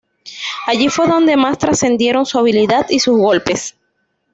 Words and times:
Allí 0.65 0.89
fue 0.89 1.05
donde 1.07 1.37
más 1.37 1.59
trascendieron 1.59 2.25
su 2.25 2.39
habilidad 2.39 2.87
y 2.89 2.97
sus 3.01 3.19
goles. 3.19 3.75